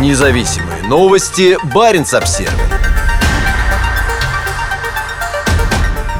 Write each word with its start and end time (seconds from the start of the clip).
Независимые 0.00 0.82
новости. 0.88 1.56
Барин 1.72 2.04
обсерва 2.12 2.50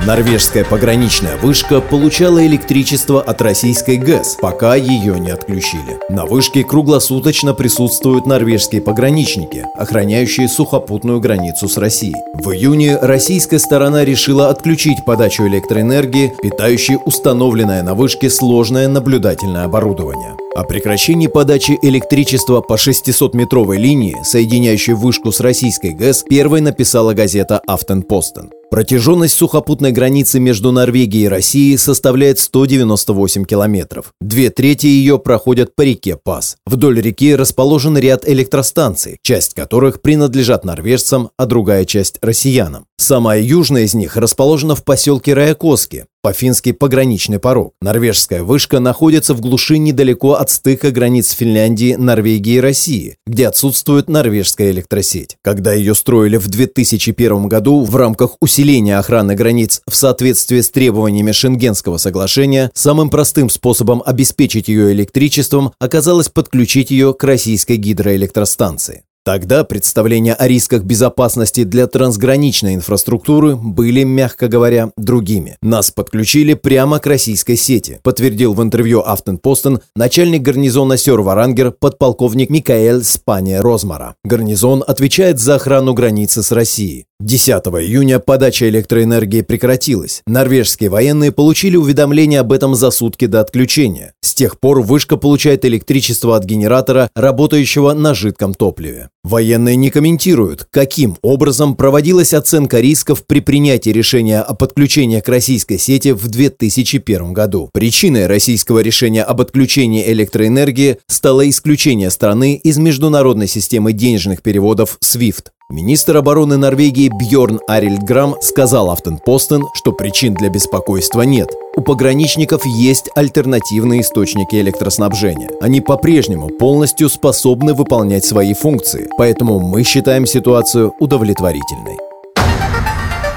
Норвежская 0.07 0.65
пограничная 0.65 1.37
вышка 1.39 1.81
получала 1.81 2.47
электричество 2.47 3.21
от 3.21 3.43
российской 3.43 3.97
ГЭС, 3.97 4.37
пока 4.41 4.77
ее 4.77 5.19
не 5.19 5.31
отключили. 5.31 5.99
На 6.09 6.25
вышке 6.25 6.63
круглосуточно 6.63 7.53
присутствуют 7.53 8.27
норвежские 8.27 8.81
пограничники, 8.81 9.67
охраняющие 9.77 10.47
сухопутную 10.47 11.19
границу 11.21 11.69
с 11.69 11.77
Россией. 11.77 12.15
В 12.35 12.53
июне 12.53 12.97
российская 12.99 13.59
сторона 13.59 14.05
решила 14.05 14.51
отключить 14.51 15.05
подачу 15.05 15.49
электроэнергии, 15.49 16.33
питающей 16.43 16.99
установленное 17.05 17.83
на 17.83 17.95
вышке 17.95 18.31
сложное 18.31 18.87
наблюдательное 18.87 19.65
оборудование. 19.65 20.44
О 20.55 20.63
прекращении 20.63 21.27
подачи 21.27 21.77
электричества 21.83 22.61
по 22.61 22.75
600-метровой 22.75 23.77
линии, 23.77 24.17
соединяющей 24.23 24.93
вышку 24.93 25.33
с 25.33 25.41
российской 25.41 25.91
ГЭС, 25.91 26.23
первой 26.29 26.61
написала 26.61 27.13
газета 27.13 27.61
«Автенпостен». 27.67 28.53
Протяженность 28.71 29.37
сухопутной 29.37 29.93
границы 29.93 30.41
между 30.41 30.73
Норвегией 30.73 31.25
и 31.25 31.29
Россией 31.29 31.77
составляет 31.77 32.39
198 32.39 33.45
километров. 33.45 34.13
Две 34.21 34.51
трети 34.51 34.87
ее 34.87 35.19
проходят 35.19 35.77
по 35.77 35.83
реке 35.83 36.17
Пас. 36.17 36.57
Вдоль 36.67 37.01
реки 37.01 37.35
расположен 37.35 37.97
ряд 37.97 38.29
электростанций, 38.29 39.19
часть 39.23 39.55
которых 39.55 40.03
принадлежат 40.03 40.65
норвежцам, 40.65 41.31
а 41.37 41.47
другая 41.47 41.85
часть– 41.85 42.19
россиянам. 42.23 42.87
Самая 42.97 43.41
южная 43.41 43.83
из 43.83 43.95
них 43.95 44.17
расположена 44.17 44.75
в 44.75 44.83
поселке 44.83 45.35
Раякоски, 45.35 46.07
по-фински 46.23 46.73
пограничный 46.73 47.39
порог. 47.39 47.75
Норвежская 47.83 48.43
вышка 48.43 48.81
находится 48.81 49.35
в 49.35 49.41
глуши 49.43 49.77
недалеко 49.77 50.35
от 50.35 50.49
стыка 50.49 50.91
границ 50.91 51.33
Финляндии, 51.33 51.97
Норвегии 51.97 52.55
и 52.55 52.61
России, 52.61 53.19
где 53.27 53.47
отсутствует 53.47 54.09
норвежская 54.09 54.71
электросеть. 54.71 55.37
Когда 55.43 55.75
ее 55.75 55.95
строили 55.95 56.39
в 56.39 56.49
2001 56.49 57.49
году 57.49 57.85
в 57.85 57.95
рамках 57.95 58.37
усиления 58.41 58.54
охраны 58.99 59.35
границ 59.35 59.83
в 59.85 59.97
соответствии 59.97 60.61
с 60.61 60.71
требованиями 60.71 61.33
Шенгенского 61.33 61.97
соглашения, 61.97 62.71
самым 62.73 63.11
простым 63.11 63.51
способом 63.51 64.01
обеспечить 64.07 64.69
ее 64.69 64.93
электричеством 64.93 65.73
оказалось 65.81 66.29
подключить 66.29 66.93
ее 66.93 67.15
к 67.15 67.25
российской 67.25 67.77
гидроэлектростанции. 67.77 69.03
Тогда 69.25 69.65
представления 69.65 70.35
о 70.35 70.47
рисках 70.47 70.83
безопасности 70.85 71.65
для 71.65 71.87
трансграничной 71.87 72.75
инфраструктуры 72.75 73.57
были, 73.57 74.05
мягко 74.05 74.49
говоря, 74.49 74.91
другими. 74.99 75.57
Нас 75.63 75.91
подключили 75.91 76.53
прямо 76.53 76.99
к 76.99 77.07
российской 77.07 77.57
сети, 77.57 78.01
подтвердил 78.03 78.53
в 78.53 78.63
интервью 78.63 79.01
Автенпостен 79.01 79.81
начальник 79.97 80.43
гарнизона 80.43 80.99
Сёр-Варангер 80.99 81.73
подполковник 81.73 82.51
Микаэль 82.51 83.03
Спания 83.03 83.63
Розмара. 83.63 84.15
Гарнизон 84.25 84.85
отвечает 84.87 85.41
за 85.41 85.55
охрану 85.55 85.95
границы 85.95 86.43
с 86.43 86.53
Россией. 86.53 87.07
10 87.21 87.51
июня 87.51 88.19
подача 88.19 88.69
электроэнергии 88.69 89.43
прекратилась. 89.43 90.23
Норвежские 90.27 90.91
военные 90.91 91.31
получили 91.31 91.77
уведомление 91.77 92.41
об 92.41 92.53
этом 92.53 92.75
за 92.75 92.91
сутки 92.91 93.27
до 93.27 93.41
отключения. 93.41 94.15
С 94.21 94.35
тех 94.35 94.59
пор 94.59 94.81
вышка 94.81 95.17
получает 95.17 95.65
электричество 95.65 96.37
от 96.37 96.45
генератора, 96.45 97.09
работающего 97.15 97.93
на 97.93 98.15
жидком 98.15 98.53
топливе. 98.53 99.11
Военные 99.23 99.77
не 99.77 99.91
комментируют, 99.91 100.67
каким 100.71 101.17
образом 101.23 101.77
проводилась 101.77 102.35
оценка 102.35 102.81
рисков 102.81 103.25
при 103.25 103.39
принятии 103.39 103.91
решения 103.91 104.41
о 104.41 104.55
подключении 104.55 105.21
к 105.21 105.29
российской 105.29 105.79
сети 105.79 106.11
в 106.11 106.27
2001 106.27 107.33
году. 107.33 107.71
Причиной 107.73 108.27
российского 108.27 108.81
решения 108.81 109.23
об 109.23 109.41
отключении 109.41 110.05
электроэнергии 110.11 110.99
стало 111.07 111.49
исключение 111.49 112.11
страны 112.11 112.57
из 112.57 112.77
международной 112.79 113.47
системы 113.47 113.93
денежных 113.93 114.43
переводов 114.43 114.99
SWIFT. 115.01 115.51
Министр 115.75 116.19
обороны 116.19 116.57
Норвегии 116.57 117.09
Бьорн 117.09 117.59
Арильдграм 117.67 118.37
сказал 118.41 118.91
Автенпостен, 118.93 119.65
что 119.75 119.91
причин 119.91 120.35
для 120.35 120.49
беспокойства 120.49 121.23
нет. 121.23 121.49
У 121.75 121.81
пограничников 121.81 122.65
есть 122.65 123.11
альтернативные 123.17 124.03
источники 124.03 124.55
электроснабжения. 124.55 125.51
Они 125.61 125.81
по-прежнему 125.81 126.49
полностью 126.49 127.09
способны 127.09 127.75
выполнять 127.75 128.25
свои 128.25 128.55
функции, 128.55 129.09
поэтому 129.19 129.59
мы 129.59 129.83
считаем 129.83 130.27
ситуацию 130.27 130.95
удовлетворительной. 131.01 131.99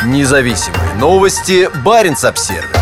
Независимые 0.05 0.93
новости. 0.99 1.67
Барин 1.83 2.15
обсервис 2.21 2.76